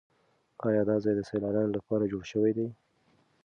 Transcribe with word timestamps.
ایا 0.67 0.81
دا 0.89 0.95
ځای 1.03 1.13
د 1.15 1.21
سیلانیانو 1.29 1.75
لپاره 1.77 2.09
جوړ 2.11 2.23
شوی 2.31 2.51
دی؟ 2.57 2.67